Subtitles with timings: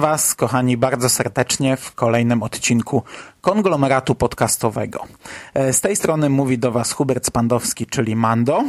[0.00, 3.02] Was, kochani, bardzo serdecznie w kolejnym odcinku
[3.40, 5.06] konglomeratu podcastowego.
[5.54, 8.64] E, Z tej strony mówi do Was Hubert Spandowski, czyli Mando.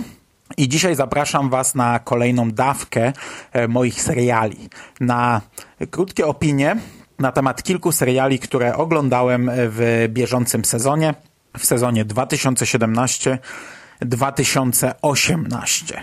[0.58, 3.14] I dzisiaj zapraszam Was na kolejną dawkę
[3.52, 4.70] e, moich seriali.
[5.00, 5.42] Na
[5.92, 6.76] krótkie opinie
[7.20, 11.14] na temat kilku seriali, które oglądałem w bieżącym sezonie,
[11.58, 13.40] w sezonie 2017
[14.02, 16.02] 2018.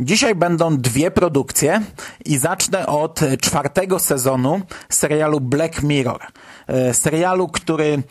[0.00, 1.80] Dzisiaj będą dwie produkcje
[2.24, 6.20] i zacznę od czwartego sezonu serialu Black Mirror.
[6.66, 8.02] E, Serialu, który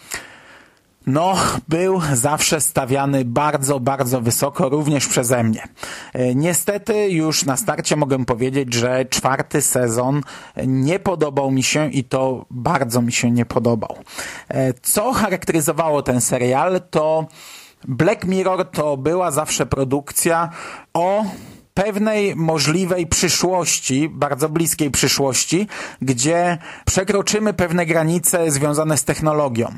[1.08, 1.36] no,
[1.68, 5.68] był zawsze stawiany bardzo, bardzo wysoko, również przeze mnie.
[6.14, 10.22] E, Niestety już na starcie mogę powiedzieć, że czwarty sezon
[10.68, 13.98] nie podobał mi się i to bardzo mi się nie podobał.
[14.50, 17.28] E, Co charakteryzowało ten serial, to
[17.88, 20.50] Black Mirror to była zawsze produkcja
[20.94, 21.26] o
[21.74, 25.68] pewnej możliwej przyszłości, bardzo bliskiej przyszłości,
[26.02, 29.78] gdzie przekroczymy pewne granice związane z technologią.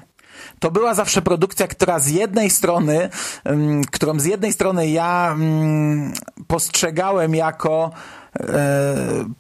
[0.60, 3.10] To była zawsze produkcja, która z jednej strony,
[3.45, 6.14] um, którą z jednej strony ja um,
[6.48, 7.92] postrzegałem jako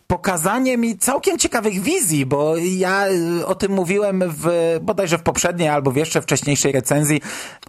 [0.07, 5.69] pokazanie mi całkiem ciekawych wizji, bo ja e, o tym mówiłem w, bodajże w poprzedniej
[5.69, 7.21] albo w jeszcze wcześniejszej recenzji,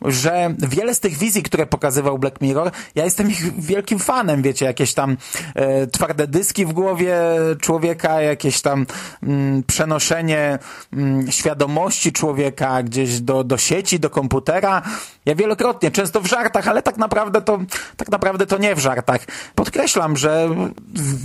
[0.04, 4.66] że wiele z tych wizji, które pokazywał Black Mirror, ja jestem ich wielkim fanem, wiecie,
[4.66, 5.16] jakieś tam
[5.54, 7.16] e, twarde dyski w głowie
[7.60, 8.86] człowieka, jakieś tam
[9.22, 10.58] mm, przenoszenie
[10.92, 14.82] mm, świadomości człowieka gdzieś do, do sieci, do komputera.
[15.26, 17.58] Ja wielokrotnie, często w żartach, ale tak naprawdę to,
[17.96, 19.20] tak naprawdę to nie w żartach.
[19.54, 20.48] Podkreślam, że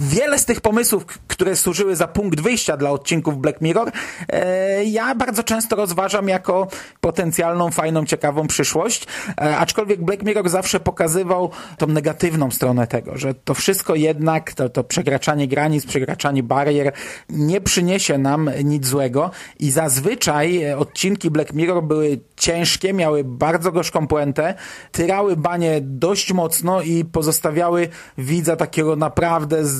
[0.01, 3.91] wiele z tych pomysłów, które służyły za punkt wyjścia dla odcinków Black Mirror,
[4.29, 6.67] e, ja bardzo często rozważam jako
[7.01, 9.07] potencjalną, fajną, ciekawą przyszłość,
[9.41, 14.69] e, aczkolwiek Black Mirror zawsze pokazywał tą negatywną stronę tego, że to wszystko jednak, to,
[14.69, 16.91] to przekraczanie granic, przekraczanie barier
[17.29, 24.07] nie przyniesie nam nic złego i zazwyczaj odcinki Black Mirror były ciężkie, miały bardzo gorzką
[24.07, 24.53] puentę,
[24.91, 29.71] tyrały banie dość mocno i pozostawiały widza takiego naprawdę z,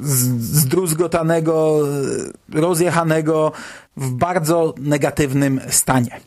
[0.00, 0.28] z,
[0.60, 1.78] zdruzgotanego,
[2.52, 3.52] rozjechanego
[3.96, 6.20] w bardzo negatywnym stanie.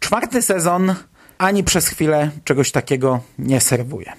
[0.00, 0.94] Czwarty sezon
[1.38, 4.12] ani przez chwilę czegoś takiego nie serwuje.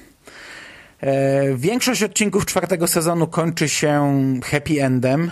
[1.02, 5.32] E, większość odcinków czwartego sezonu kończy się happy endem.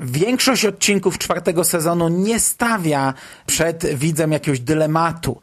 [0.00, 3.14] Większość odcinków czwartego sezonu nie stawia
[3.46, 5.40] przed widzem jakiegoś dylematu.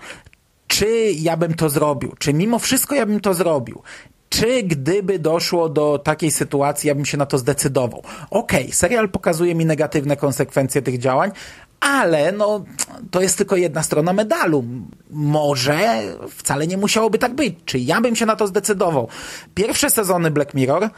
[0.68, 2.14] Czy ja bym to zrobił?
[2.20, 3.82] Czy mimo wszystko ja bym to zrobił?
[4.30, 8.04] Czy gdyby doszło do takiej sytuacji, ja bym się na to zdecydował?
[8.30, 11.32] Okej, okay, serial pokazuje mi negatywne konsekwencje tych działań,
[11.80, 12.66] ale no,
[13.12, 14.64] to jest tylko jedna strona medalu.
[15.10, 17.56] Może wcale nie musiałoby tak być.
[17.66, 19.08] Czy ja bym się na to zdecydował?
[19.56, 20.90] Pierwsze sezony Black Mirror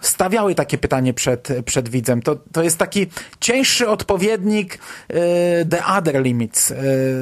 [0.00, 2.22] stawiały takie pytanie przed, przed widzem.
[2.22, 3.06] To, to jest taki
[3.40, 6.74] cięższy odpowiednik y, The Other Limits, y,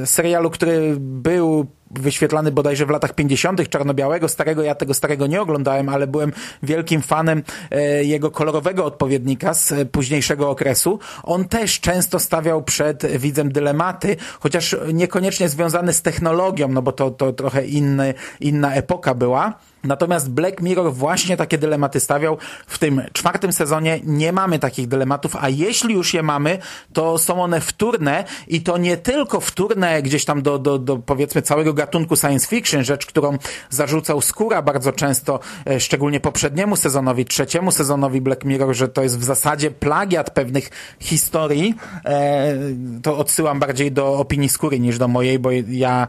[0.04, 1.66] serialu, który był
[1.98, 3.68] wyświetlany bodajże w latach 50.
[3.68, 9.54] czarno-białego, starego, ja tego starego nie oglądałem, ale byłem wielkim fanem e, jego kolorowego odpowiednika
[9.54, 10.98] z e, późniejszego okresu.
[11.22, 17.10] On też często stawiał przed widzem dylematy, chociaż niekoniecznie związane z technologią, no bo to,
[17.10, 19.54] to trochę inny, inna epoka była.
[19.86, 22.38] Natomiast Black Mirror właśnie takie dylematy stawiał.
[22.66, 26.58] W tym czwartym sezonie nie mamy takich dylematów, a jeśli już je mamy,
[26.92, 31.42] to są one wtórne i to nie tylko wtórne gdzieś tam do, do, do powiedzmy
[31.42, 33.38] całego gatunku science fiction, rzecz, którą
[33.70, 39.18] zarzucał Skóra bardzo często, e, szczególnie poprzedniemu sezonowi, trzeciemu sezonowi Black Mirror, że to jest
[39.18, 40.70] w zasadzie plagiat pewnych
[41.00, 41.74] historii.
[42.04, 42.54] E,
[43.02, 46.08] to odsyłam bardziej do opinii Skóry niż do mojej, bo ja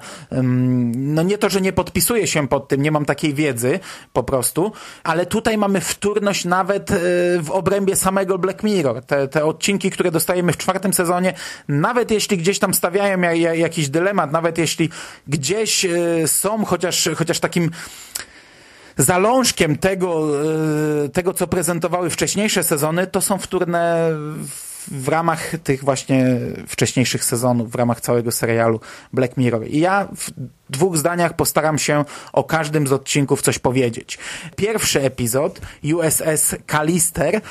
[0.96, 3.67] no nie to, że nie podpisuję się pod tym, nie mam takiej wiedzy,
[4.14, 4.72] po prostu,
[5.04, 6.92] ale tutaj mamy wtórność nawet
[7.42, 9.02] w obrębie samego Black Mirror.
[9.02, 11.34] Te, te odcinki, które dostajemy w czwartym sezonie,
[11.68, 13.22] nawet jeśli gdzieś tam stawiają
[13.54, 14.90] jakiś dylemat, nawet jeśli
[15.28, 15.86] gdzieś
[16.26, 17.72] są chociaż, chociaż takim
[18.98, 20.28] zalążkiem tego,
[21.14, 24.12] tego, co prezentowały wcześniejsze sezony, to są wtórne
[24.92, 26.26] w ramach tych właśnie
[26.68, 28.80] wcześniejszych sezonów, w ramach całego serialu
[29.14, 29.68] Black Mirror.
[29.68, 30.32] I ja w
[30.70, 34.18] dwóch zdaniach postaram się o każdym z odcinków coś powiedzieć.
[34.56, 37.42] Pierwszy epizod, USS Callister,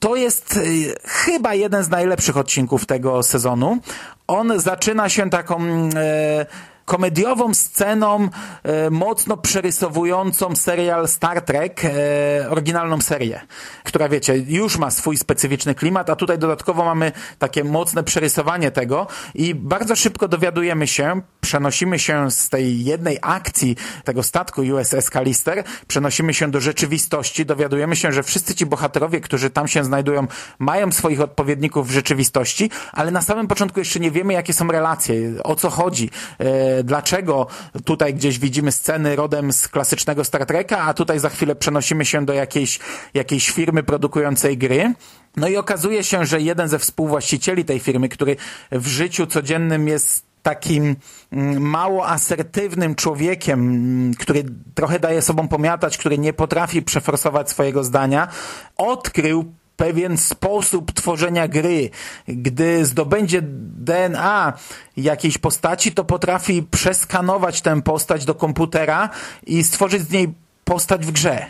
[0.00, 3.78] to jest y, chyba jeden z najlepszych odcinków tego sezonu.
[4.26, 5.64] On zaczyna się taką
[5.94, 6.46] e,
[6.86, 8.28] komediową sceną
[8.62, 13.40] e, mocno przerysowującą serial Star Trek, e, oryginalną serię,
[13.84, 19.06] która wiecie, już ma swój specyficzny klimat, a tutaj dodatkowo mamy takie mocne przerysowanie tego
[19.34, 25.64] i bardzo szybko dowiadujemy się, przenosimy się z tej jednej akcji tego statku USS Callister,
[25.88, 30.26] przenosimy się do rzeczywistości, dowiadujemy się, że wszyscy ci bohaterowie, którzy tam się znajdują,
[30.58, 35.42] mają swoich odpowiedników w rzeczywistości, ale na samym początku jeszcze nie wiemy, jakie są relacje,
[35.44, 37.46] o co chodzi, e, dlaczego
[37.84, 42.24] tutaj gdzieś widzimy sceny rodem z klasycznego Star Treka, a tutaj za chwilę przenosimy się
[42.24, 42.78] do jakiejś,
[43.14, 44.94] jakiejś firmy produkującej gry.
[45.36, 48.36] No i okazuje się, że jeden ze współwłaścicieli tej firmy, który
[48.72, 50.96] w życiu codziennym jest takim
[51.32, 54.44] mm, mało asertywnym człowiekiem, mm, który
[54.74, 58.28] trochę daje sobą pomiatać, który nie potrafi przeforsować swojego zdania,
[58.76, 61.90] odkrył pewien sposób tworzenia gry.
[62.28, 64.52] Gdy zdobędzie DNA
[64.96, 69.10] jakiejś postaci, to potrafi przeskanować tę postać do komputera
[69.46, 70.34] i stworzyć z niej
[70.64, 71.46] postać w grze.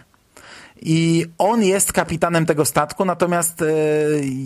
[0.82, 3.66] I on jest kapitanem tego statku, natomiast e,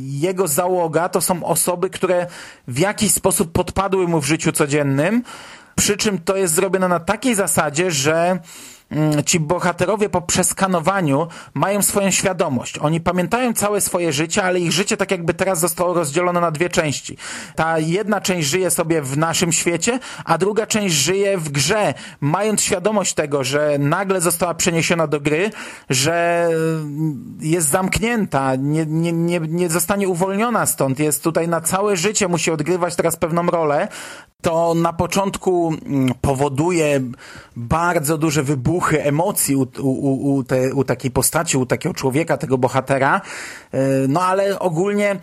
[0.06, 2.27] jego załoga to są osoby, które
[2.69, 5.23] w jakiś sposób podpadły mu w życiu codziennym,
[5.77, 8.38] przy czym to jest zrobione na takiej zasadzie, że
[9.27, 12.79] ci bohaterowie po przeskanowaniu mają swoją świadomość.
[12.79, 16.69] Oni pamiętają całe swoje życie, ale ich życie tak jakby teraz zostało rozdzielone na dwie
[16.69, 17.17] części.
[17.55, 22.63] Ta jedna część żyje sobie w naszym świecie, a druga część żyje w grze, mając
[22.63, 25.51] świadomość tego, że nagle została przeniesiona do gry,
[25.91, 31.97] że mm, jest zamknięta, nie, nie, nie, nie zostanie uwolniona stąd, jest tutaj na całe
[31.97, 33.89] życie, musi odgrywać teraz pewną rolę,
[34.43, 37.01] to na początku mm, powoduje
[37.57, 42.59] bardzo duże wybuchy emocji u, u, u, te, u takiej postaci, u takiego człowieka, tego
[42.59, 43.21] bohatera,
[43.73, 43.79] e,
[44.09, 45.17] no ale ogólnie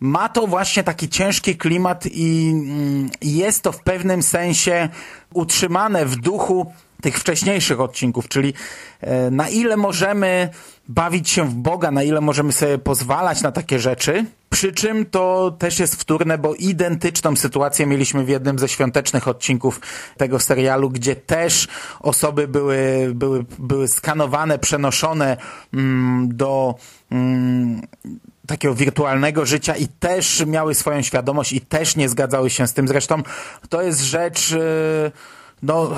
[0.00, 4.88] ma to właśnie taki ciężki klimat i mm, jest to w pewnym sensie
[5.34, 6.72] utrzymane w duchu
[7.02, 8.54] tych wcześniejszych odcinków, czyli
[9.00, 10.48] e, na ile możemy
[10.88, 14.24] bawić się w Boga, na ile możemy sobie pozwalać na takie rzeczy.
[14.50, 19.80] Przy czym to też jest wtórne, bo identyczną sytuację mieliśmy w jednym ze świątecznych odcinków
[20.16, 21.68] tego serialu, gdzie też
[22.00, 25.36] osoby były, były, były skanowane, przenoszone
[25.74, 26.74] mm, do
[27.12, 27.82] mm,
[28.46, 32.88] takiego wirtualnego życia i też miały swoją świadomość i też nie zgadzały się z tym.
[32.88, 33.22] Zresztą
[33.68, 34.50] to jest rzecz...
[34.50, 35.12] Yy,
[35.64, 35.90] no,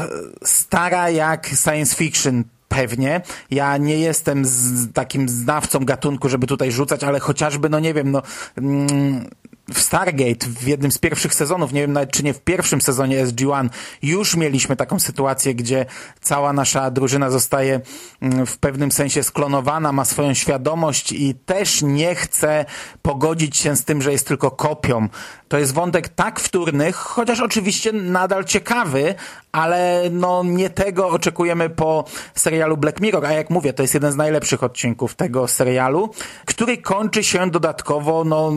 [0.44, 3.20] stara jak science fiction pewnie.
[3.50, 8.10] Ja nie jestem z takim znawcą gatunku, żeby tutaj rzucać, ale chociażby, no nie wiem,
[8.10, 8.22] no
[8.58, 9.28] mm,
[9.74, 13.26] w Stargate, w jednym z pierwszych sezonów, nie wiem nawet czy nie w pierwszym sezonie
[13.26, 13.68] SG-1,
[14.02, 15.86] już mieliśmy taką sytuację, gdzie
[16.20, 17.80] cała nasza drużyna zostaje
[18.20, 22.64] mm, w pewnym sensie sklonowana, ma swoją świadomość i też nie chce
[23.02, 25.08] pogodzić się z tym, że jest tylko kopią.
[25.48, 29.14] To jest wątek tak wtórny, chociaż oczywiście nadal ciekawy,
[29.56, 32.04] ale no nie tego oczekujemy po
[32.34, 36.10] serialu Black Mirror, a jak mówię, to jest jeden z najlepszych odcinków tego serialu,
[36.44, 38.52] który kończy się dodatkowo no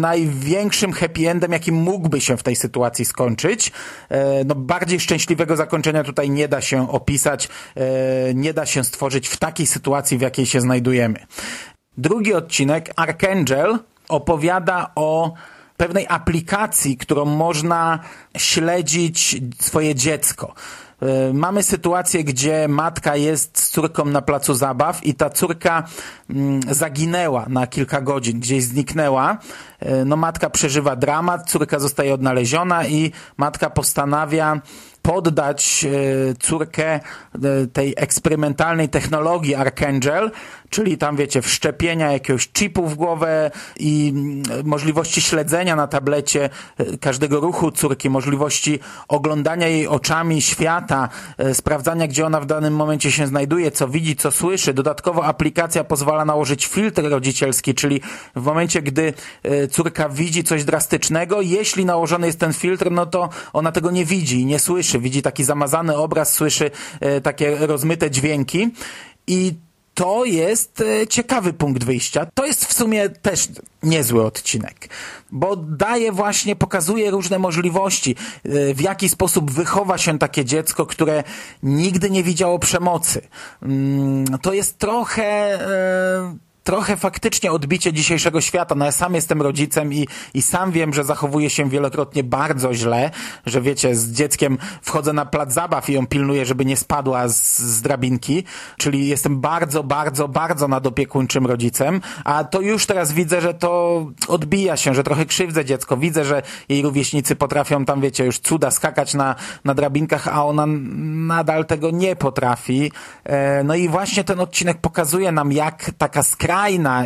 [0.00, 3.72] największym happy endem, jaki mógłby się w tej sytuacji skończyć.
[4.08, 9.28] E, no bardziej szczęśliwego zakończenia tutaj nie da się opisać, e, nie da się stworzyć
[9.28, 11.26] w takiej sytuacji, w jakiej się znajdujemy.
[11.98, 13.78] Drugi odcinek, Archangel,
[14.08, 15.32] opowiada o
[15.76, 17.98] pewnej aplikacji, którą można
[18.36, 20.54] śledzić swoje dziecko.
[21.02, 25.82] E, mamy sytuację, gdzie matka jest z córką na placu zabaw i ta córka
[26.30, 29.38] mm, zaginęła na kilka godzin, gdzieś zniknęła.
[29.80, 34.60] E, no matka przeżywa dramat, córka zostaje odnaleziona i matka postanawia
[35.02, 37.00] poddać e, córkę
[37.72, 40.30] tej eksperymentalnej technologii Archangel,
[40.74, 46.98] czyli tam wiecie, wszczepienia jakiegoś chipu w głowę i mm, możliwości śledzenia na tablecie e,
[46.98, 48.78] każdego ruchu córki, możliwości
[49.08, 51.08] oglądania jej oczami świata,
[51.52, 54.74] sprawdzania, gdzie ona w danym momencie się znajduje, co widzi, co słyszy.
[54.74, 58.00] Dodatkowo aplikacja pozwala nałożyć filtr rodzicielski, czyli
[58.36, 59.12] w momencie, gdy
[59.70, 64.44] córka widzi coś drastycznego, jeśli nałożony jest ten filtr, no to ona tego nie widzi
[64.44, 68.70] nie słyszy widzi taki zamazany obraz, słyszy e, takie rozmyte dźwięki
[69.26, 69.54] i
[69.94, 72.26] to jest e, ciekawy punkt wyjścia.
[72.34, 73.48] To jest w sumie też
[73.82, 74.88] niezły odcinek,
[75.30, 81.24] bo daje właśnie, pokazuje różne możliwości, e, w jaki sposób wychowa się takie dziecko, które
[81.62, 83.20] nigdy nie widziało przemocy.
[83.62, 85.58] Mm, to jest trochę
[86.64, 88.74] trochę faktycznie odbicie dzisiejszego świata.
[88.74, 93.10] No ja sam jestem rodzicem i, i sam wiem, że zachowuję się wielokrotnie bardzo źle,
[93.46, 97.58] że wiecie, z dzieckiem wchodzę na plac zabaw i ją pilnuję, żeby nie spadła z,
[97.58, 98.44] z drabinki,
[98.76, 104.76] czyli jestem bardzo, bardzo, bardzo nadopiekuńczym rodzicem, a to już teraz widzę, że to odbija
[104.76, 105.96] się, że trochę krzywdzę dziecko.
[105.96, 110.64] Widzę, że jej rówieśnicy potrafią tam, wiecie, już cuda skakać na, na drabinkach, a ona
[110.66, 112.92] nadal tego nie potrafi.
[113.24, 116.53] E, no i właśnie ten odcinek pokazuje nam, jak taka skrajna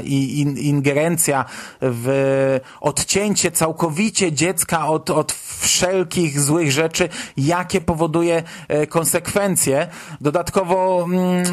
[0.05, 1.45] i in, ingerencja
[1.81, 9.89] w odcięcie całkowicie dziecka od, od wszelkich złych rzeczy, jakie powoduje e, konsekwencje.
[10.21, 11.45] Dodatkowo mm,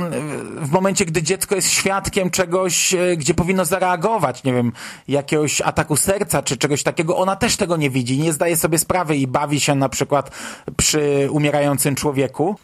[0.66, 4.72] w momencie, gdy dziecko jest świadkiem czegoś, e, gdzie powinno zareagować, nie wiem,
[5.08, 9.18] jakiegoś ataku serca czy czegoś takiego, ona też tego nie widzi, nie zdaje sobie sprawy
[9.18, 10.32] i bawi się na przykład
[10.78, 12.56] przy umierającym człowieku.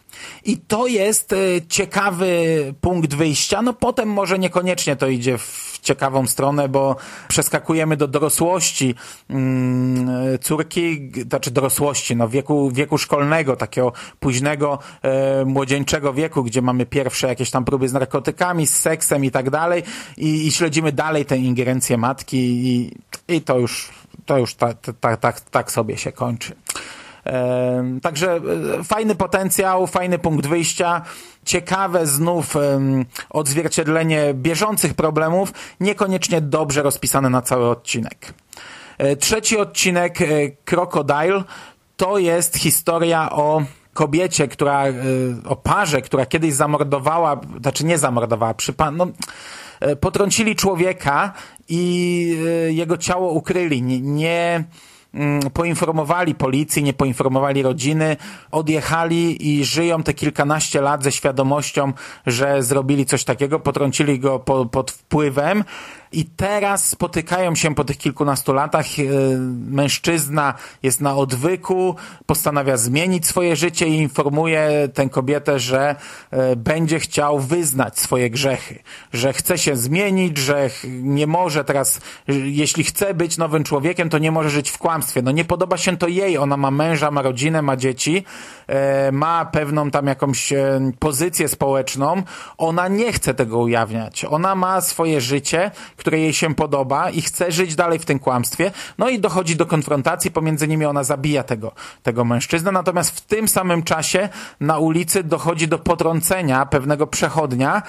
[0.45, 1.37] I to jest e,
[1.69, 3.61] ciekawy punkt wyjścia.
[3.61, 6.95] No potem może niekoniecznie to idzie w ciekawą stronę, bo
[7.27, 8.95] przeskakujemy do dorosłości
[9.29, 16.85] mm, córki, znaczy dorosłości, no wieku, wieku szkolnego, takiego późnego, e, młodzieńczego wieku, gdzie mamy
[16.85, 19.83] pierwsze jakieś tam próby z narkotykami, z seksem i tak dalej
[20.17, 22.91] i, i śledzimy dalej tę ingerencję matki i,
[23.27, 23.89] i to już,
[24.25, 26.55] to już tak ta, ta, tak sobie się kończy.
[28.01, 28.35] Także
[28.79, 31.01] e, fajny potencjał, fajny punkt wyjścia,
[31.45, 32.55] ciekawe znów
[33.29, 38.33] odzwierciedlenie bieżących problemów, niekoniecznie dobrze rozpisane na cały odcinek.
[38.97, 40.25] E, trzeci odcinek, e,
[40.65, 41.43] Crocodile,
[41.97, 43.63] to jest historia o
[43.93, 44.83] kobiecie, która,
[45.45, 49.07] o parze, która kiedyś zamordowała, znaczy nie zamordowała, przypa- no,
[49.99, 51.33] potrącili człowieka
[51.69, 52.37] i
[52.67, 53.81] jego ciało ukryli.
[53.81, 54.63] Nie, nie
[55.53, 58.17] poinformowali policji, nie poinformowali rodziny,
[58.51, 61.93] odjechali i żyją te kilkanaście lat ze świadomością,
[62.25, 65.63] że zrobili coś takiego, potrącili go po, pod wpływem
[66.11, 68.85] i teraz spotykają się po tych kilkunastu latach.
[68.99, 69.03] E,
[69.69, 70.53] mężczyzna
[70.83, 75.95] jest na odwyku, postanawia zmienić swoje życie i informuje tę kobietę, że
[76.31, 78.79] e, będzie chciał wyznać swoje grzechy,
[79.13, 82.01] że chce się zmienić, że nie może teraz,
[82.45, 85.21] jeśli chce być nowym człowiekiem, to nie może żyć w kłamstwie.
[85.21, 86.37] No nie podoba się to jej.
[86.37, 88.25] Ona ma męża, ma rodzinę, ma dzieci,
[88.67, 90.53] e, ma pewną tam jakąś
[90.99, 92.23] pozycję społeczną.
[92.57, 94.25] Ona nie chce tego ujawniać.
[94.25, 98.71] Ona ma swoje życie, które jej się podoba i chce żyć dalej w tym kłamstwie.
[98.97, 101.71] No i dochodzi do konfrontacji pomiędzy nimi, ona zabija tego,
[102.03, 102.71] tego mężczyznę.
[102.71, 104.29] Natomiast w tym samym czasie
[104.59, 107.81] na ulicy dochodzi do potrącenia pewnego przechodnia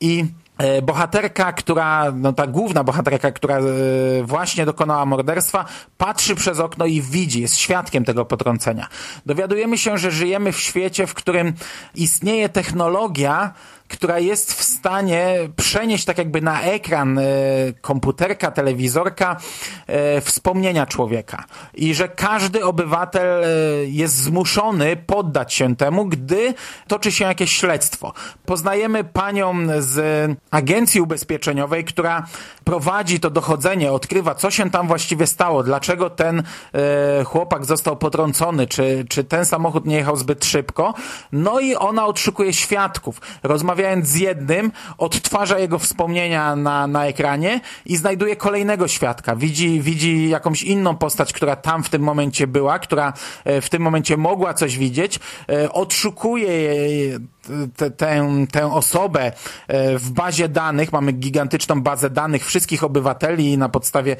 [0.00, 0.24] i
[0.58, 3.62] e, bohaterka, która, no ta główna bohaterka, która e,
[4.22, 5.64] właśnie dokonała morderstwa,
[5.98, 8.86] patrzy przez okno i widzi, jest świadkiem tego potrącenia.
[9.26, 11.52] Dowiadujemy się, że żyjemy w świecie, w którym
[11.94, 13.52] istnieje technologia,
[13.88, 17.22] która jest w stanie przenieść tak jakby na ekran e,
[17.80, 19.36] komputerka, telewizorka
[19.86, 21.44] e, wspomnienia człowieka.
[21.74, 23.48] I że każdy obywatel e,
[23.84, 26.54] jest zmuszony poddać się temu, gdy
[26.86, 28.12] toczy się jakieś śledztwo.
[28.44, 32.26] Poznajemy panią z agencji ubezpieczeniowej, która
[32.64, 36.42] prowadzi to dochodzenie, odkrywa, co się tam właściwie stało, dlaczego ten
[37.24, 40.94] chłopak został potrącony, czy, czy ten samochód nie jechał zbyt szybko.
[41.32, 43.20] No i ona odszukuje świadków.
[43.42, 49.36] Rozmawia rozmawiając z jednym, odtwarza jego wspomnienia na, na ekranie i znajduje kolejnego świadka.
[49.36, 53.12] Widzi, widzi jakąś inną postać, która tam w tym momencie była, która
[53.44, 55.72] e, w tym momencie mogła coś widzieć, e,
[57.48, 59.32] odszukuje tę, osobę
[59.68, 64.16] e, w bazie danych, mamy gigantyczną bazę danych wszystkich obywateli i na podstawie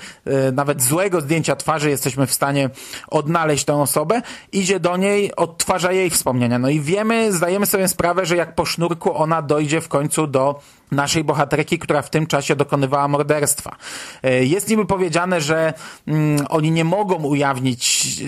[0.52, 2.70] nawet złego zdjęcia twarzy jesteśmy w stanie
[3.08, 6.58] odnaleźć tę osobę, idzie do niej, odtwarza jej wspomnienia.
[6.58, 10.60] No i wiemy, zdajemy sobie sprawę, że jak po sznurku ona dojdzie w końcu do
[10.90, 13.76] naszej bohaterki, która w tym czasie dokonywała morderstwa.
[14.22, 15.74] E, jest niby powiedziane, że
[16.06, 18.24] mm, oni nie mogą ujawnić, e,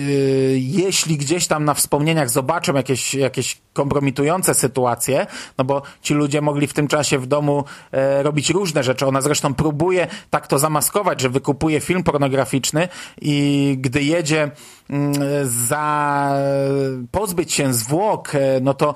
[0.57, 5.27] jeśli gdzieś tam na wspomnieniach zobaczą jakieś, jakieś kompromitujące sytuacje,
[5.57, 9.05] no bo ci ludzie mogli w tym czasie w domu e, robić różne rzeczy.
[9.05, 12.87] Ona zresztą próbuje tak to zamaskować, że wykupuje film pornograficzny
[13.21, 14.51] i gdy jedzie
[15.43, 16.35] za
[17.11, 18.31] pozbyć się zwłok,
[18.61, 18.95] no to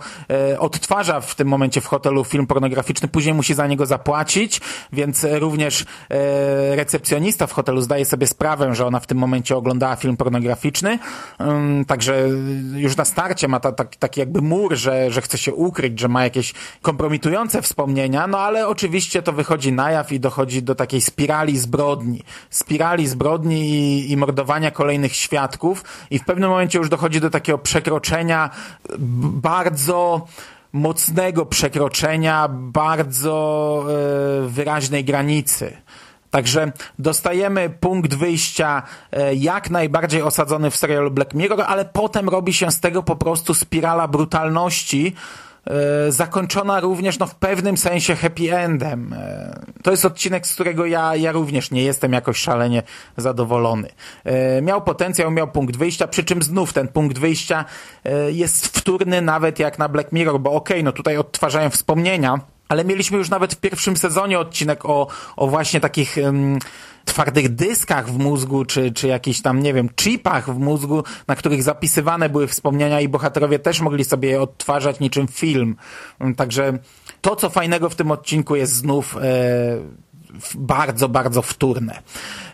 [0.60, 4.62] odtwarza w tym momencie w hotelu film pornograficzny, później musi za niego zapłacić,
[4.94, 9.96] więc również e, recepcjonista w hotelu zdaje sobie sprawę, że ona w tym momencie oglądała
[9.96, 11.00] film pornograficzny,
[11.40, 12.30] um, także
[12.75, 16.08] już na starcie ma ta, ta, taki jakby mur, że, że chce się ukryć, że
[16.08, 21.02] ma jakieś kompromitujące wspomnienia, no ale oczywiście to wychodzi na jaw i dochodzi do takiej
[21.02, 22.24] spirali zbrodni.
[22.50, 27.58] Spirali zbrodni i, i mordowania kolejnych świadków i w pewnym momencie już dochodzi do takiego
[27.58, 28.50] przekroczenia
[29.42, 30.25] bardzo
[30.74, 33.86] mocnego przekroczenia bardzo
[34.44, 35.77] e, wyraźnej granicy.
[36.32, 42.54] Także dostajemy punkt wyjścia e, jak najbardziej osadzony w serialu Black Mirror, ale potem robi
[42.54, 45.15] się z tego po prostu spirala brutalności,
[46.10, 49.14] zakończona również no, w pewnym sensie happy endem.
[49.14, 52.84] E, to jest odcinek, z którego ja, ja również nie jestem jakoś szalenie
[53.18, 53.90] zadowolony.
[54.62, 57.66] Miał potencjał, miał punkt wyjścia, przy czym znów ten punkt wyjścia
[58.28, 62.86] jest wtórny nawet jak na Black Mirror, bo okej, okay, no tutaj odtwarzają wspomnienia, ale
[62.86, 66.60] mieliśmy już nawet w pierwszym sezonie odcinek o, o właśnie takich um,
[67.06, 71.64] twardych dyskach w mózgu, czy, czy jakichś tam, nie wiem, chipach w mózgu, na których
[71.64, 75.76] zapisywane były wspomnienia i bohaterowie też mogli sobie je odtwarzać niczym film.
[76.38, 76.78] Także
[77.22, 79.22] to, co fajnego w tym odcinku jest znów e,
[80.56, 82.00] bardzo, bardzo wtórne.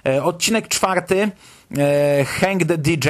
[0.05, 1.31] E, odcinek czwarty,
[1.77, 3.09] e, Hang the DJ,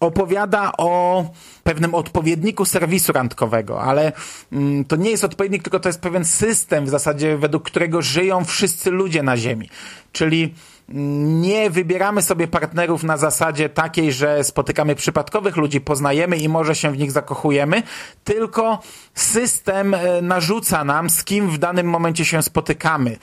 [0.00, 1.24] opowiada o
[1.64, 4.12] pewnym odpowiedniku serwisu randkowego, ale
[4.52, 8.44] mm, to nie jest odpowiednik, tylko to jest pewien system w zasadzie, według którego żyją
[8.44, 9.70] wszyscy ludzie na Ziemi.
[10.12, 10.54] Czyli
[10.88, 16.90] nie wybieramy sobie partnerów na zasadzie takiej, że spotykamy przypadkowych ludzi, poznajemy i może się
[16.90, 17.82] w nich zakochujemy,
[18.24, 18.78] tylko
[19.14, 23.10] system e, narzuca nam, z kim w danym momencie się spotykamy.
[23.10, 23.18] E,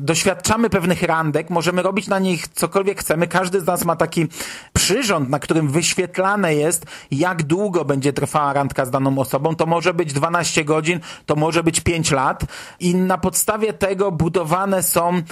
[0.00, 3.26] doświadczamy pewnych randek, możemy robić na nich cokolwiek chcemy.
[3.26, 4.26] Każdy z nas ma taki
[4.72, 9.54] przyrząd, na którym wyświetlane jest, jak długo będzie trwała randka z daną osobą.
[9.54, 12.44] To może być 12 godzin, to może być 5 lat
[12.80, 15.22] i na podstawie tego budowane są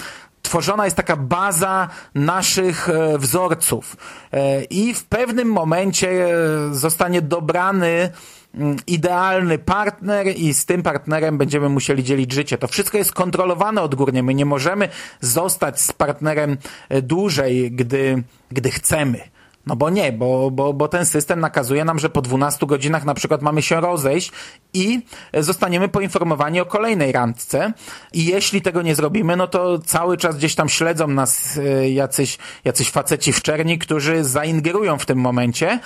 [0.41, 3.97] tworzona jest taka baza naszych e, wzorców
[4.31, 6.29] e, i w pewnym momencie e,
[6.71, 8.09] zostanie dobrany
[8.55, 12.57] mm, idealny partner i z tym partnerem będziemy musieli dzielić życie.
[12.57, 14.23] To wszystko jest kontrolowane odgórnie.
[14.23, 16.57] My nie możemy zostać z partnerem
[17.01, 19.19] dłużej, gdy, gdy chcemy.
[19.65, 23.13] No bo nie, bo, bo, bo ten system nakazuje nam, że po 12 godzinach na
[23.13, 24.31] przykład mamy się rozejść
[24.73, 25.01] i
[25.33, 27.73] zostaniemy poinformowani o kolejnej randce
[28.13, 32.37] i jeśli tego nie zrobimy, no to cały czas gdzieś tam śledzą nas e, jacyś,
[32.65, 35.79] jacyś faceci w czerni, którzy zaingerują w tym momencie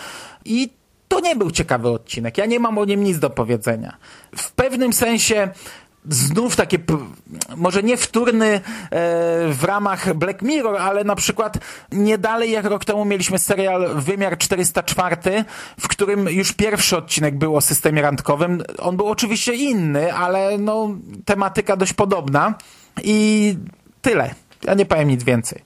[0.45, 0.69] i
[1.07, 2.37] to nie był ciekawy odcinek.
[2.37, 3.97] Ja nie mam o nim nic do powiedzenia.
[4.37, 5.49] W pewnym sensie
[6.09, 6.79] znów takie,
[7.57, 8.61] może nie wtórny e,
[9.49, 11.57] w ramach Black Mirror, ale na przykład
[11.91, 15.45] nie dalej jak rok temu mieliśmy serial Wymiar 404,
[15.79, 18.63] w którym już pierwszy odcinek był o systemie randkowym.
[18.79, 20.89] On był oczywiście inny, ale no,
[21.25, 22.53] tematyka dość podobna
[23.03, 23.57] i
[24.01, 24.35] tyle.
[24.63, 25.61] Ja nie powiem nic więcej.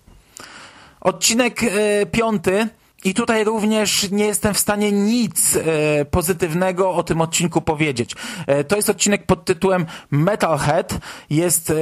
[1.01, 2.67] Odcinek e, piąty
[3.03, 8.15] i tutaj również nie jestem w stanie nic e, pozytywnego o tym odcinku powiedzieć.
[8.47, 10.97] E, to jest odcinek pod tytułem Metalhead.
[11.29, 11.73] Jest e,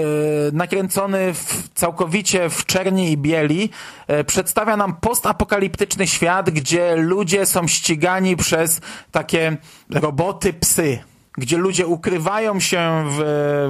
[0.54, 3.70] nakręcony w, całkowicie w czerni i bieli.
[4.08, 9.58] E, przedstawia nam postapokaliptyczny świat, gdzie ludzie są ścigani przez takie
[9.90, 11.00] roboty psy
[11.38, 13.20] gdzie ludzie ukrywają się w,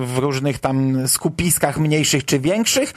[0.07, 2.93] w różnych tam skupiskach mniejszych czy większych,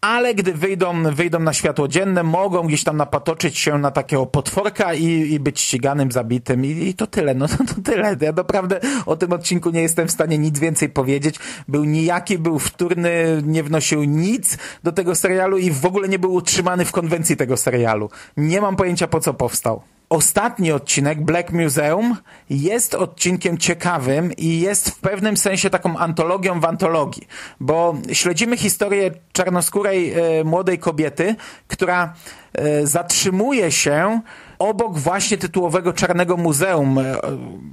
[0.00, 4.94] ale gdy wyjdą, wyjdą na światło dzienne, mogą gdzieś tam napatoczyć się na takiego potworka
[4.94, 8.16] i, i być ściganym, zabitym i, i to tyle, no to, to tyle.
[8.20, 11.38] Ja naprawdę o tym odcinku nie jestem w stanie nic więcej powiedzieć.
[11.68, 16.34] Był nijaki, był wtórny, nie wnosił nic do tego serialu i w ogóle nie był
[16.34, 18.10] utrzymany w konwencji tego serialu.
[18.36, 22.16] Nie mam pojęcia po co powstał ostatni odcinek Black Museum
[22.50, 27.26] jest odcinkiem ciekawym i jest w pewnym sensie taką antologią w antologii,
[27.60, 31.36] bo śledzimy historię czarnoskórej e, młodej kobiety,
[31.68, 32.14] która
[32.52, 34.20] e, zatrzymuje się
[34.58, 37.16] obok właśnie tytułowego Czarnego Muzeum, e,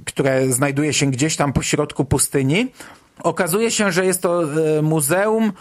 [0.04, 2.72] które znajduje się gdzieś tam po środku pustyni.
[3.22, 4.42] Okazuje się, że jest to
[4.82, 5.52] muzeum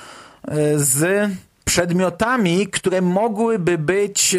[0.76, 1.30] z
[1.66, 4.36] przedmiotami, które mogłyby być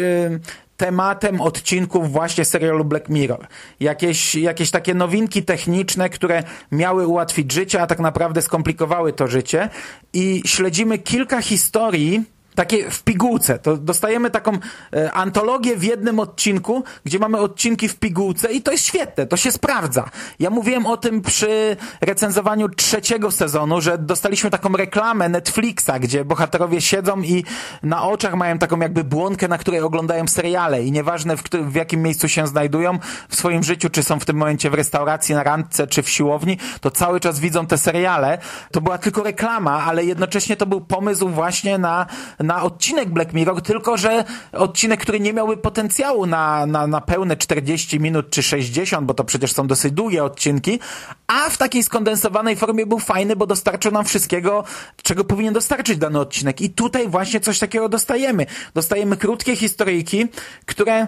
[0.79, 3.47] tematem odcinków właśnie serialu Black Mirror.
[3.79, 9.69] Jakieś, jakieś takie nowinki techniczne, które miały ułatwić życie, a tak naprawdę skomplikowały to życie.
[10.13, 12.23] I śledzimy kilka historii,
[12.55, 13.59] takie w pigułce.
[13.59, 14.57] To dostajemy taką
[14.93, 19.37] e, antologię w jednym odcinku, gdzie mamy odcinki w pigułce i to jest świetne, to
[19.37, 20.09] się sprawdza.
[20.39, 26.81] Ja mówiłem o tym przy recenzowaniu trzeciego sezonu, że dostaliśmy taką reklamę Netflixa, gdzie bohaterowie
[26.81, 27.43] siedzą i
[27.83, 32.01] na oczach mają taką jakby błonkę, na której oglądają seriale i nieważne w, w jakim
[32.01, 35.87] miejscu się znajdują w swoim życiu, czy są w tym momencie w restauracji, na randce,
[35.87, 38.37] czy w siłowni, to cały czas widzą te seriale.
[38.71, 42.05] To była tylko reklama, ale jednocześnie to był pomysł właśnie na
[42.49, 47.37] na odcinek Black Mirror, tylko że odcinek, który nie miałby potencjału na, na, na pełne
[47.37, 50.79] 40 minut czy 60, bo to przecież są dosyć długie odcinki,
[51.27, 54.63] a w takiej skondensowanej formie był fajny, bo dostarczył nam wszystkiego,
[55.03, 56.61] czego powinien dostarczyć dany odcinek.
[56.61, 58.45] I tutaj właśnie coś takiego dostajemy.
[58.73, 60.27] Dostajemy krótkie historyjki,
[60.65, 61.07] które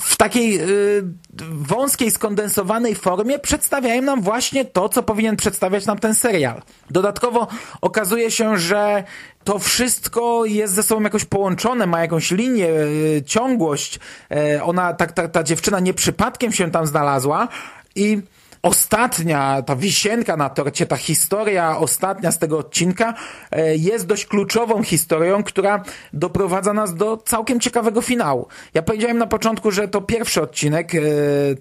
[0.00, 1.04] w takiej yy,
[1.52, 6.62] wąskiej, skondensowanej formie przedstawiają nam właśnie to, co powinien przedstawiać nam ten serial.
[6.90, 7.48] Dodatkowo
[7.80, 9.04] okazuje się, że
[9.44, 14.00] to wszystko jest ze sobą jakoś połączone, ma jakąś linię, yy, ciągłość.
[14.30, 17.48] Yy, ona, ta, ta, ta dziewczyna nie przypadkiem się tam znalazła
[17.94, 18.22] i
[18.62, 23.14] ostatnia, ta wisienka na torcie, ta historia ostatnia z tego odcinka
[23.50, 28.46] e, jest dość kluczową historią, która doprowadza nas do całkiem ciekawego finału.
[28.74, 31.00] Ja powiedziałem na początku, że to pierwszy odcinek, e,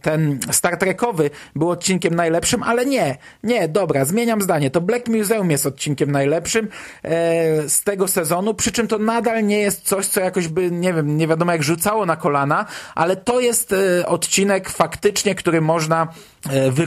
[0.02, 4.72] ten Star Trekowy był odcinkiem najlepszym, ale nie, nie, dobra, zmieniam zdanie.
[4.72, 6.68] To Black Museum jest odcinkiem najlepszym
[7.04, 10.94] e, z tego sezonu, przy czym to nadal nie jest coś, co jakoś by, nie
[10.94, 16.08] wiem, nie wiadomo jak rzucało na kolana, ale to jest odcinek faktycznie, który można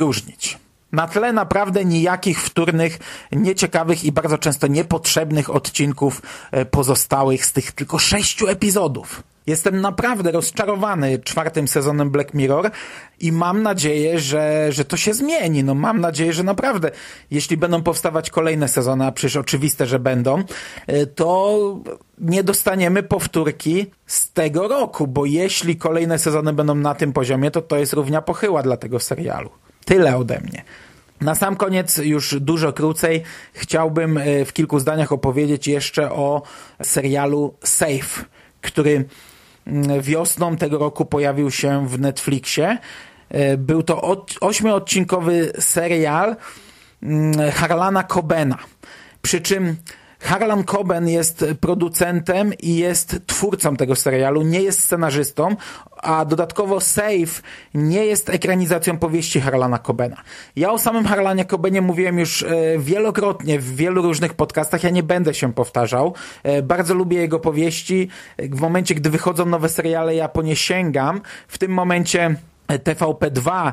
[0.05, 0.59] wyróżnić.
[0.93, 2.99] Na tle naprawdę nijakich wtórnych,
[3.33, 6.23] nieciekawych i bardzo często niepotrzebnych odcinków
[6.71, 9.23] pozostałych z tych tylko sześciu epizodów.
[9.47, 12.71] Jestem naprawdę rozczarowany czwartym sezonem Black Mirror
[13.21, 15.65] i mam nadzieję, że, że to się zmieni.
[15.65, 16.91] No mam nadzieję, że naprawdę,
[17.31, 20.45] jeśli będą powstawać kolejne sezony, a przecież oczywiste, że będą,
[21.15, 21.59] to
[22.19, 27.63] nie dostaniemy powtórki z tego roku, bo jeśli kolejne sezony będą na tym poziomie, to
[27.63, 29.51] to jest równia pochyła dla tego serialu.
[29.85, 30.65] Tyle ode mnie.
[31.21, 36.43] Na sam koniec, już dużo krócej, chciałbym w kilku zdaniach opowiedzieć jeszcze o
[36.83, 38.25] serialu Safe,
[38.61, 39.05] który
[40.01, 42.79] wiosną tego roku pojawił się w Netflixie.
[43.59, 46.37] Był to ośmiodcinkowy serial
[47.55, 48.59] Harlana Cobena.
[49.23, 49.77] Przy czym
[50.25, 55.57] Harlan Coben jest producentem i jest twórcą tego serialu, nie jest scenarzystą,
[55.97, 57.43] a dodatkowo Safe
[57.75, 60.17] nie jest ekranizacją powieści Harlana Cobena.
[60.57, 65.03] Ja o samym Harlanie Cobenie mówiłem już e, wielokrotnie w wielu różnych podcastach, ja nie
[65.03, 66.15] będę się powtarzał.
[66.43, 68.09] E, bardzo lubię jego powieści.
[68.39, 71.21] W momencie, gdy wychodzą nowe seriale, ja po nie sięgam.
[71.49, 72.37] W tym momencie
[72.69, 73.73] TVP2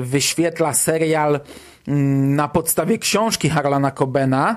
[0.00, 1.40] wyświetla serial
[1.88, 4.56] mm, na podstawie książki Harlana Cobena,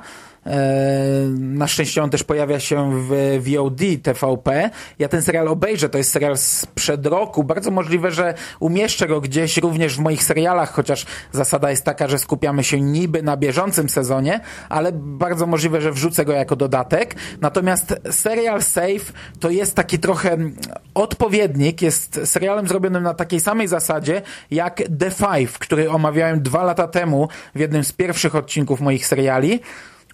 [1.40, 4.70] na szczęście on też pojawia się w VOD TVP.
[5.00, 7.44] Ja ten serial obejrzę, to jest serial sprzed roku.
[7.44, 12.20] Bardzo możliwe, że umieszczę go gdzieś również w moich serialach, chociaż zasada jest taka, że
[12.20, 17.16] skupiamy się niby na bieżącym sezonie, ale bardzo możliwe, że wrzucę go jako dodatek.
[17.42, 20.38] Natomiast serial Safe to jest taki trochę
[20.94, 26.88] odpowiednik, jest serialem zrobionym na takiej samej zasadzie jak The Five, który omawiałem dwa lata
[26.88, 29.60] temu w jednym z pierwszych odcinków moich seriali.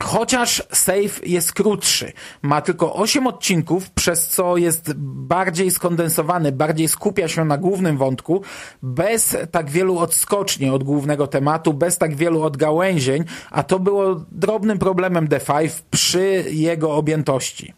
[0.03, 7.27] Chociaż Safe jest krótszy, ma tylko 8 odcinków, przez co jest bardziej skondensowany, bardziej skupia
[7.27, 8.41] się na głównym wątku,
[8.81, 14.79] bez tak wielu odskoczni od głównego tematu, bez tak wielu odgałęzień, a to było drobnym
[14.79, 17.73] problemem The Five przy jego objętości.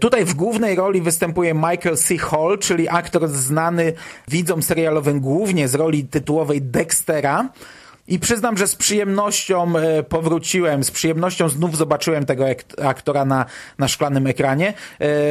[0.00, 2.18] Tutaj w głównej roli występuje Michael C.
[2.18, 3.92] Hall, czyli aktor znany
[4.28, 7.48] widzom serialowym głównie z roli tytułowej Dextera,
[8.06, 9.72] i przyznam, że z przyjemnością
[10.08, 12.44] powróciłem, z przyjemnością znów zobaczyłem tego
[12.82, 13.46] aktora na,
[13.78, 14.74] na szklanym ekranie.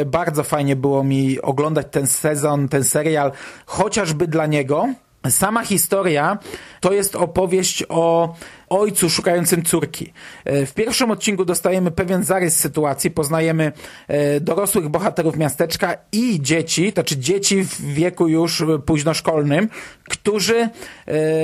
[0.06, 3.32] Bardzo fajnie było mi oglądać ten sezon, ten serial,
[3.66, 4.88] chociażby dla niego.
[5.30, 6.38] Sama historia
[6.80, 8.36] to jest opowieść o
[8.70, 10.14] ojcu szukającym córki.
[10.46, 13.72] W pierwszym odcinku dostajemy pewien zarys sytuacji, poznajemy
[14.42, 19.70] dorosłych bohaterów miasteczka i dzieci, to znaczy dzieci w wieku już późnoszkolnym,
[20.04, 20.70] którzy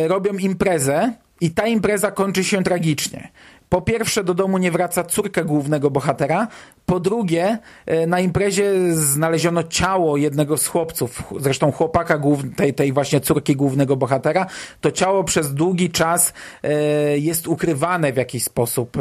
[0.07, 3.31] robią imprezę i ta impreza kończy się tragicznie.
[3.69, 6.47] Po pierwsze do domu nie wraca córka głównego bohatera,
[6.89, 7.57] po drugie
[8.07, 12.21] na imprezie znaleziono ciało jednego z chłopców, zresztą chłopaka
[12.55, 14.45] tej, tej właśnie córki głównego bohatera.
[14.81, 16.33] To ciało przez długi czas
[17.15, 18.97] jest ukrywane w jakiś sposób.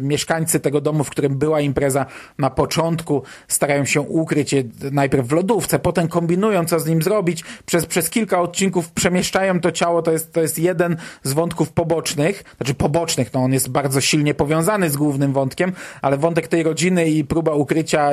[0.00, 2.06] Mieszkańcy tego domu, w którym była impreza
[2.38, 7.44] na początku starają się ukryć je najpierw w lodówce, potem kombinują co z nim zrobić.
[7.66, 12.44] Przez, przez kilka odcinków przemieszczają to ciało, to jest, to jest jeden z wątków pobocznych,
[12.56, 17.11] znaczy pobocznych, no on jest bardzo silnie powiązany z głównym wątkiem, ale wątek tej rodziny
[17.18, 18.10] i próba ukrycia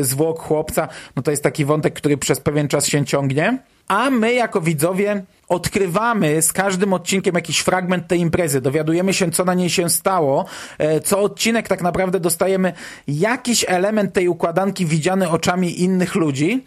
[0.00, 3.58] zwłok chłopca, no to jest taki wątek, który przez pewien czas się ciągnie.
[3.88, 9.44] A my jako widzowie odkrywamy z każdym odcinkiem jakiś fragment tej imprezy, dowiadujemy się, co
[9.44, 10.44] na niej się stało.
[11.04, 12.72] Co odcinek tak naprawdę dostajemy
[13.08, 16.64] jakiś element tej układanki widziany oczami innych ludzi.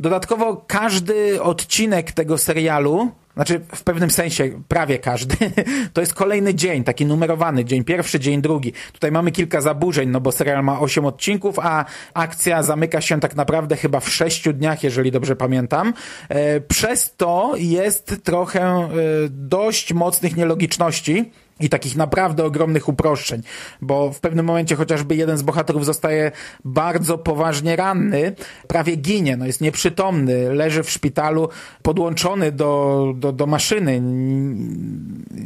[0.00, 5.36] Dodatkowo każdy odcinek tego serialu znaczy w pewnym sensie prawie każdy,
[5.92, 8.72] to jest kolejny dzień, taki numerowany dzień pierwszy, dzień drugi.
[8.92, 11.84] Tutaj mamy kilka zaburzeń, no bo serial ma 8 odcinków, a
[12.14, 15.94] akcja zamyka się tak naprawdę chyba w 6 dniach, jeżeli dobrze pamiętam.
[16.28, 18.88] E, przez to jest trochę e,
[19.30, 23.42] dość mocnych nielogiczności i takich naprawdę ogromnych uproszczeń,
[23.80, 26.32] bo w pewnym momencie chociażby jeden z bohaterów zostaje
[26.64, 28.34] bardzo poważnie ranny,
[28.68, 31.48] prawie ginie, no jest nieprzytomny, leży w szpitalu
[31.82, 34.02] podłączony do, do, do maszyny.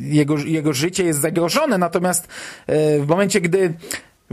[0.01, 2.29] Jego, jego życie jest zagrożone, natomiast
[2.66, 3.75] e, w momencie, gdy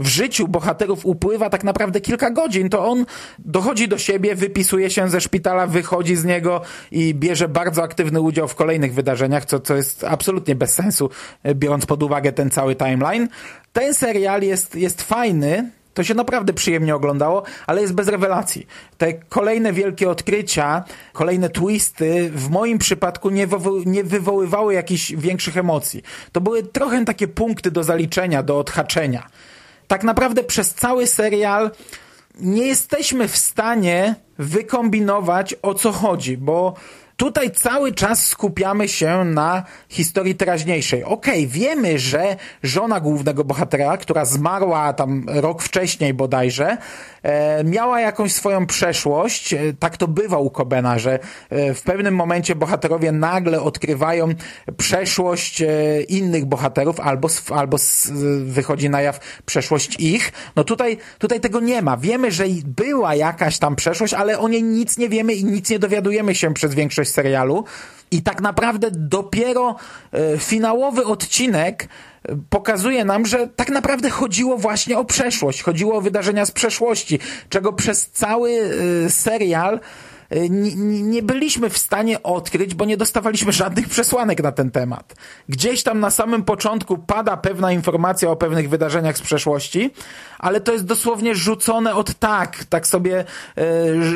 [0.00, 3.06] w życiu bohaterów upływa tak naprawdę kilka godzin, to on
[3.38, 6.60] dochodzi do siebie, wypisuje się ze szpitala, wychodzi z niego
[6.90, 11.10] i bierze bardzo aktywny udział w kolejnych wydarzeniach, co, co jest absolutnie bez sensu,
[11.54, 13.28] biorąc pod uwagę ten cały timeline.
[13.72, 18.66] Ten serial jest, jest fajny, to się naprawdę przyjemnie oglądało, ale jest bez rewelacji.
[18.98, 23.46] Te kolejne wielkie odkrycia, kolejne twisty w moim przypadku nie,
[23.86, 26.02] nie wywoływały jakichś większych emocji.
[26.32, 29.26] To były trochę takie punkty do zaliczenia, do odhaczenia
[29.90, 31.70] tak naprawdę przez cały serial
[32.40, 36.74] nie jesteśmy w stanie wykombinować o co chodzi, bo
[37.20, 41.04] tutaj cały czas skupiamy się na historii teraźniejszej.
[41.04, 46.76] Okej, okay, wiemy, że żona głównego bohatera, która zmarła tam rok wcześniej bodajże,
[47.22, 49.54] e, miała jakąś swoją przeszłość.
[49.54, 51.18] E, tak to bywa u Kobena, że
[51.50, 54.28] e, w pewnym momencie bohaterowie nagle odkrywają
[54.76, 57.76] przeszłość e, innych bohaterów albo, albo
[58.44, 60.32] wychodzi na jaw przeszłość ich.
[60.56, 61.96] No tutaj, tutaj tego nie ma.
[61.96, 65.78] Wiemy, że była jakaś tam przeszłość, ale o niej nic nie wiemy i nic nie
[65.78, 67.64] dowiadujemy się przez większość serialu.
[68.10, 69.76] I tak naprawdę dopiero
[70.12, 71.88] e, finałowy odcinek
[72.22, 77.18] e, pokazuje nam, że tak naprawdę chodziło właśnie o przeszłość, chodziło o wydarzenia z przeszłości,
[77.48, 78.50] czego przez cały
[79.06, 79.80] e, serial
[80.50, 85.14] nie, nie byliśmy w stanie odkryć, bo nie dostawaliśmy żadnych przesłanek na ten temat.
[85.48, 89.90] Gdzieś tam na samym początku pada pewna informacja o pewnych wydarzeniach z przeszłości,
[90.38, 93.24] ale to jest dosłownie rzucone od tak, tak sobie
[93.58, 93.64] e,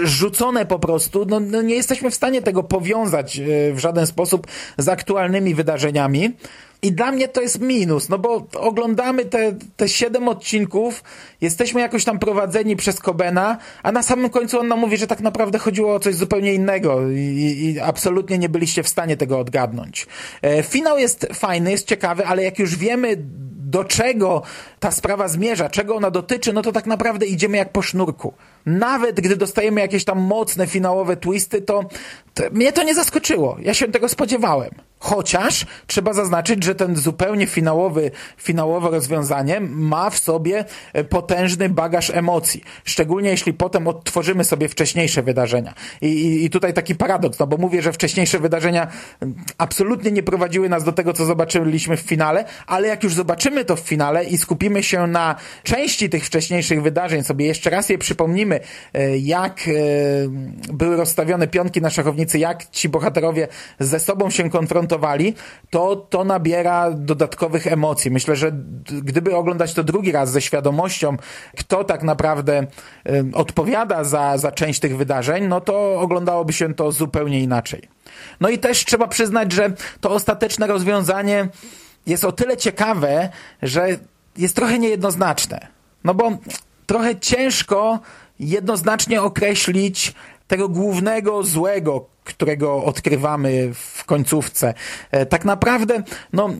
[0.04, 1.26] rzucone po prostu.
[1.28, 4.46] No, no nie jesteśmy w stanie tego powiązać e, w żaden sposób
[4.78, 6.34] z aktualnymi wydarzeniami.
[6.84, 11.04] I dla mnie to jest minus, no bo oglądamy te, te siedem odcinków,
[11.40, 15.20] jesteśmy jakoś tam prowadzeni przez Kobena, a na samym końcu on nam mówi, że tak
[15.20, 20.06] naprawdę chodziło o coś zupełnie innego i, i absolutnie nie byliście w stanie tego odgadnąć.
[20.42, 23.16] E, finał jest fajny, jest ciekawy, ale jak już wiemy
[23.74, 24.42] do czego
[24.80, 28.34] ta sprawa zmierza, czego ona dotyczy, no to tak naprawdę idziemy jak po sznurku.
[28.66, 31.84] Nawet gdy dostajemy jakieś tam mocne finałowe twisty, to,
[32.34, 33.56] to mnie to nie zaskoczyło.
[33.60, 34.70] Ja się tego spodziewałem.
[35.04, 42.10] Chociaż trzeba zaznaczyć, że ten zupełnie finałowy, finałowe rozwiązanie ma w sobie e, potężny bagaż
[42.10, 42.64] emocji.
[42.84, 45.74] Szczególnie jeśli potem odtworzymy sobie wcześniejsze wydarzenia.
[46.00, 48.86] I, i, I tutaj taki paradoks, no bo mówię, że wcześniejsze wydarzenia
[49.20, 53.64] mm, absolutnie nie prowadziły nas do tego, co zobaczyliśmy w finale, ale jak już zobaczymy
[53.64, 57.98] to w finale i skupimy się na części tych wcześniejszych wydarzeń, sobie jeszcze raz je
[57.98, 58.53] przypomnimy,
[58.94, 59.72] e, jak e,
[60.72, 65.34] były rozstawione pionki na szachownicy, jak ci bohaterowie ze sobą się konfrontowali,
[65.70, 68.10] to to nabiera dodatkowych emocji.
[68.10, 68.52] Myślę, że
[69.02, 71.16] gdyby oglądać to drugi raz ze świadomością,
[71.56, 72.66] kto tak naprawdę
[73.32, 77.88] odpowiada za, za część tych wydarzeń, no to oglądałoby się to zupełnie inaczej.
[78.40, 81.48] No i też trzeba przyznać, że to ostateczne rozwiązanie
[82.06, 83.28] jest o tyle ciekawe,
[83.62, 83.88] że
[84.36, 85.66] jest trochę niejednoznaczne.
[86.04, 86.32] No bo
[86.86, 88.00] trochę ciężko
[88.38, 90.14] jednoznacznie określić
[90.46, 94.74] tego głównego złego, którego odkrywamy w końcówce.
[95.10, 96.50] E, tak naprawdę, no,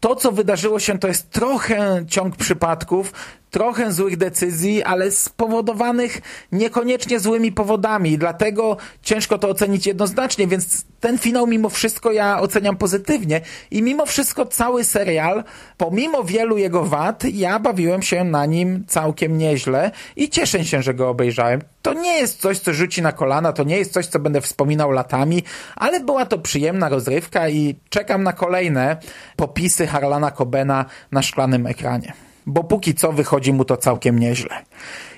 [0.00, 3.12] to, co wydarzyło się, to jest trochę ciąg przypadków,
[3.50, 6.20] trochę złych decyzji, ale spowodowanych
[6.52, 8.18] niekoniecznie złymi powodami.
[8.18, 14.06] Dlatego ciężko to ocenić jednoznacznie, więc ten finał mimo wszystko ja oceniam pozytywnie i mimo
[14.06, 15.44] wszystko cały serial,
[15.76, 20.94] pomimo wielu jego wad, ja bawiłem się na nim całkiem nieźle i cieszę się, że
[20.94, 21.60] go obejrzałem.
[21.82, 24.90] To nie jest coś, co rzuci na kolana, to nie jest coś, co będę wspominał
[24.90, 25.42] latami,
[25.76, 28.96] ale była to przyjemna rozrywka i czekam na kolejne
[29.36, 34.64] popisy Harlana Cobena na szklanym ekranie bo póki co wychodzi mu to całkiem nieźle.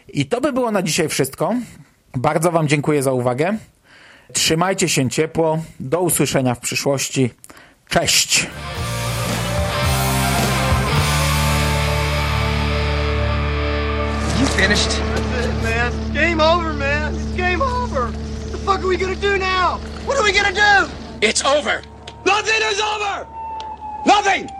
[0.08, 1.54] I to by było na dzisiaj wszystko.
[2.16, 3.56] Bardzo Wam dziękuję za uwagę.
[4.32, 5.58] Trzymajcie się ciepło.
[5.80, 7.30] Do usłyszenia w przyszłości.
[7.88, 8.46] Cześć!
[14.40, 14.90] You finished?
[14.90, 16.14] That's it, man.
[16.14, 17.14] game over, man.
[17.14, 18.02] It's game over.
[18.02, 19.78] What the fuck are we gonna do now?
[20.06, 20.90] What are we gonna do?
[21.20, 21.82] It's over.
[22.26, 23.26] Nothing is over!
[24.06, 24.60] Nothing!